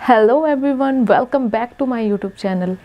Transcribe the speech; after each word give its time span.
Hello 0.00 0.46
everyone 0.46 1.02
welcome 1.04 1.48
back 1.50 1.70
to 1.78 1.86
my 1.86 2.06
YouTube 2.06 2.32
channel 2.32 2.76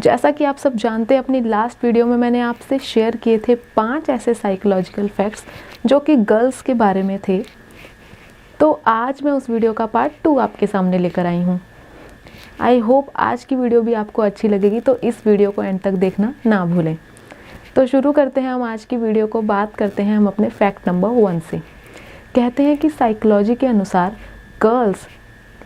जैसा 0.00 0.30
कि 0.30 0.44
आप 0.44 0.56
सब 0.56 0.76
जानते 0.76 1.14
हैं, 1.14 1.22
अपनी 1.22 1.40
लास्ट 1.40 1.84
वीडियो 1.84 2.06
में 2.06 2.16
मैंने 2.16 2.40
आपसे 2.40 2.78
शेयर 2.78 3.16
किए 3.16 3.38
थे 3.38 3.54
पाँच 3.76 4.08
ऐसे 4.10 4.32
साइकोलॉजिकल 4.34 5.08
फैक्ट्स 5.08 5.44
जो 5.86 5.98
कि 6.00 6.16
गर्ल्स 6.16 6.62
के 6.62 6.74
बारे 6.74 7.02
में 7.02 7.18
थे। 7.28 7.38
तो 8.60 8.70
आज 8.86 9.22
मैं 9.22 9.32
उस 9.32 9.48
वीडियो 9.50 9.72
का 9.72 9.86
पार्ट 9.86 10.12
टू 10.24 10.36
आपके 10.38 10.66
सामने 10.66 10.98
लेकर 10.98 11.26
आई 11.26 11.42
हूँ। 11.42 11.60
आई 12.60 12.78
होप 12.78 13.12
आज 13.16 13.44
की 13.44 13.56
वीडियो 13.56 13.82
भी 13.82 13.94
आपको 13.94 14.22
अच्छी 14.22 14.48
लगेगी 14.48 14.80
तो 14.80 14.96
इस 14.98 15.26
वीडियो 15.26 15.50
को 15.50 15.62
एंड 15.62 15.80
तक 15.80 15.92
देखना 15.92 16.32
ना 16.46 16.64
भूलें। 16.66 16.96
तो 17.76 17.86
शुरू 17.86 18.12
करते 18.12 18.40
हैं 18.40 18.50
हम 18.50 18.62
आज 18.62 18.84
की 18.84 18.96
वीडियो 18.96 19.26
को, 19.26 19.42
बात 19.42 19.76
करते 19.76 20.02
हैं 20.02 20.16
हम 20.16 20.26
अपने 20.26 20.48
फैक्ट 20.48 20.88
नंबर 20.88 21.22
वन 21.22 21.38
से। 21.40 21.58
कहते 22.34 22.62
हैं 22.62 22.76
कि 22.76 22.90
साइकोलॉजी 22.90 23.54
के 23.54 23.66
अनुसार 23.66 24.16
गर्ल्स 24.62 25.06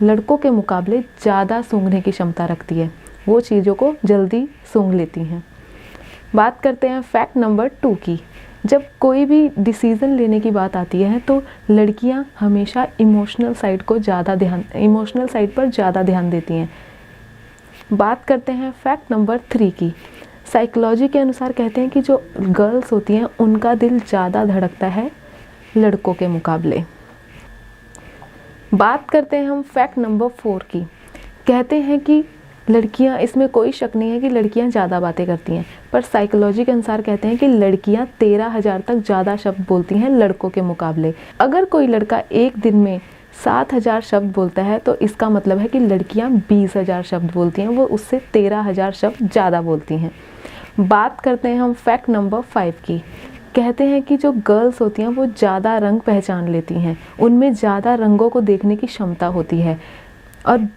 लड़कों 0.03 0.37
के 0.37 0.51
मुकाबले 0.51 1.01
ज़्यादा 1.23 1.61
सूंघने 1.63 2.01
की 2.01 2.11
क्षमता 2.11 2.45
रखती 2.47 2.79
है। 2.79 2.91
वो 3.29 3.41
चीज़ों 3.41 3.75
को 3.75 3.95
जल्दी 4.05 4.49
सूंघ 4.73 4.93
लेती 4.95 5.21
हैं। 5.21 5.43
बात 6.35 6.61
करते 6.61 6.89
हैं 6.89 7.01
फैक्ट 7.03 7.37
नंबर 7.37 7.69
टू 7.83 7.95
की। 7.95 8.19
जब 8.67 8.83
कोई 9.01 9.25
भी 9.25 9.49
डिसीज़न 9.59 10.17
लेने 10.17 10.41
की 10.41 10.51
बात 10.51 10.77
आती 10.77 11.03
है 11.03 11.19
तो 11.21 11.43
लड़कियाँ 11.71 12.25
हमेशा 12.39 12.87
इमोशनल 13.01 13.55
साइड 13.55 13.83
को 13.83 13.99
ज़्यादा 13.99 14.35
ध्यान 14.37 14.65
इमोशनल 14.77 15.27
साइड 15.27 15.55
पर 15.55 15.69
ज़्यादा 15.69 16.03
ध्यान 16.03 16.31
देती 16.31 16.55
हैं। 16.55 16.71
बात 17.93 18.25
करते 18.25 18.53
हैं 18.53 18.71
फैक्ट 18.75 19.11
नंबर 19.13 19.39
थ्री 19.51 19.71
की। 19.71 19.93
साइकोलॉजी 20.53 21.09
के 21.09 21.19
अनुसार 21.19 21.53
कहते 21.53 21.81
हैं 21.81 21.91
कि 21.91 22.01
जो 22.01 22.23
गर्ल्स 22.39 22.93
होती 22.93 23.15
हैं, 23.15 23.27
उनका 23.41 23.75
दिल 23.75 23.99
ज़्यादा 24.01 24.45
धड़कता 24.45 24.87
है 24.89 25.11
लड़कों 25.77 26.15
के 26.15 26.27
मुकाबले। 26.29 26.83
बात 28.73 29.11
करते 29.11 29.37
हैं 29.37 29.47
हम 29.47 29.63
फैक्ट 29.65 29.99
नंबर 29.99 30.29
फोर 30.29 30.63
की। 30.71 30.81
कहते 31.47 31.81
हैं 31.81 31.99
कि 32.01 32.23
लड़कियाँ, 32.71 33.19
इसमें 33.19 33.49
कोई 33.49 33.73
शक 33.73 33.97
नहीं 33.97 34.11
है 34.11 34.21
कि 34.21 34.29
लड़कियाँ 34.29 34.69
ज़्यादा 34.71 35.01
बातें 35.01 35.25
करती 35.27 35.53
हैं, 35.53 35.65
पर 35.93 36.01
साइकोलॉजी 36.03 36.65
के 36.65 36.73
अनुसार 36.73 37.03
कहते 37.03 37.29
हैं 37.29 37.37
कि 37.39 37.47
लड़कियाँ 37.49 38.07
तेरह 38.21 38.49
हज़ार 38.49 38.81
तक 38.81 38.95
ज़्यादा 38.97 39.37
शब्द 39.37 39.65
बोलती 39.69 39.95
हैं 39.95 40.11
लड़कों 40.11 40.51
के 40.51 40.61
मुकाबले। 40.63 41.13
अगर 41.41 41.65
कोई 41.65 41.87
लड़का 41.87 42.23
एक 42.33 42.59
दिन 42.59 42.77
में 42.77 43.01
सात 43.35 43.75
हज़ार 43.75 44.01
शब्द 44.03 44.33
बोलता 44.35 44.63
है 44.63 44.79
तो 44.79 44.95
इसका 44.97 45.29
मतलब 45.31 45.59
है 45.59 45.69
कि 45.69 45.79
लड़कियाँ 45.79 46.31
बीस 46.31 46.77
हज़ार 46.77 47.03
शब्द 47.03 47.33
बोलती 47.35 47.63
हैं, 47.63 47.69
वो 47.69 47.85
उससे 47.87 48.21
तेरह 48.33 48.61
हज़ार 48.61 48.93
शब्द 48.93 49.29
ज़्यादा 49.29 49.63
बोलती 49.63 49.97
हैं। 49.97 50.11
बात 50.81 51.21
करते 51.21 51.49
हैं 51.49 51.61
हम 51.61 51.73
फैक्ट 51.75 52.09
नंबर 52.11 52.41
फाइव 52.43 52.75
की। 52.85 53.03
कहते 53.55 53.85
हैं 53.85 54.03
कि 54.03 54.17
जो 54.17 54.33
गर्ल्स 54.47 54.81
होती 54.81 55.03
हैं, 55.03 55.09
वो 55.09 55.27
ज़्यादा 55.29 55.77
रंग 55.79 56.01
पहचान 56.01 56.49
लेती 56.49 56.75
हैं। 56.77 56.97
उनमें 57.21 57.53
ज़्यादा 57.55 57.95
रंगों 57.97 58.29
को 58.31 58.41
देखने 58.43 58.77
की 58.77 58.87
क्षमता 58.87 59.27
होती 59.29 59.61
है। 59.61 59.79
और 60.47 60.69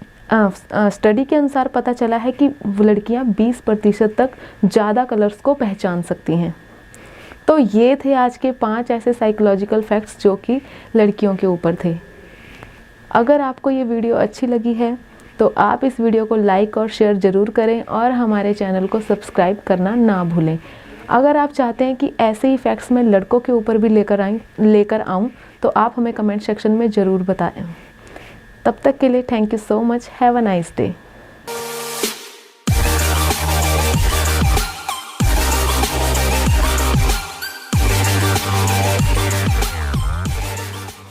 स्टडी 0.91 1.23
के 1.25 1.35
अनुसार 1.35 1.67
पता 1.69 1.93
चला 1.93 2.17
है 2.17 2.31
कि 2.33 2.49
लड़कियाँ 2.79 3.25
20 3.33 3.59
प्रतिशत 3.61 4.15
तक 4.17 4.31
ज़्यादा 4.65 5.03
कलर्स 5.05 5.41
को 5.41 5.53
पहचान 5.55 6.01
सकती 6.03 6.37
हैं। 6.37 6.55
तो 7.47 7.57
ये 7.57 7.95
थे 7.95 8.13
आज 8.15 8.37
के 8.37 8.51
पाँच 8.53 8.91
ऐसे 8.91 9.13
साइकोलॉजिकल 9.13 9.81
फैक्ट्स 9.83 10.19
जो 10.21 10.35
कि 10.37 10.61
लड़कियों 10.95 11.35
के 11.35 11.47
ऊपर 11.47 11.75
थे। 11.83 11.95
अगर 13.11 13.41
आपको 13.41 13.69
ये 13.69 13.83
वीडियो 13.85 14.15
अच्छी 14.17 14.47
लगी 14.47 14.73
है 14.73 14.97
तो 15.39 15.53
आप 15.57 15.83
इस 15.83 15.99
वीडियो 15.99 16.25
को 16.25 16.35
लाइक 16.35 16.77
और 16.77 16.89
शेयर 16.89 17.17
ज़रूर 17.17 17.49
करें 17.51 17.81
और 17.83 18.11
हमारे 18.13 18.53
चैनल 18.53 18.87
को 18.87 18.99
सब्सक्राइब 19.01 19.59
करना 19.67 19.93
ना 19.95 20.23
भूलें। 20.23 20.57
अगर 21.09 21.37
आप 21.37 21.51
चाहते 21.51 21.85
हैं 21.85 21.95
कि 21.95 22.11
ऐसे 22.19 22.47
ही 22.47 22.57
फैक्ट्स 22.57 22.91
मैं 22.91 23.03
लड़कों 23.03 23.39
के 23.39 23.51
ऊपर 23.51 23.77
भी 23.77 23.89
लेकर 23.89 24.21
आई 24.21 24.39
लेकर 24.59 25.01
आऊँ 25.01 25.29
तो 25.61 25.69
आप 25.69 25.93
हमें 25.97 26.11
कमेंट 26.13 26.41
सेक्शन 26.41 26.71
में 26.71 26.89
ज़रूर 26.89 27.23
बताएँ। 27.23 27.65
तब 28.65 28.77
तक 28.83 28.97
के 28.97 29.09
लिए 29.09 29.21
thank 29.31 29.53
you 29.53 29.59
so 29.59 29.81
much 29.83 30.09
have 30.21 30.37
a 30.37 30.41
nice 30.41 30.73
day 30.77 30.93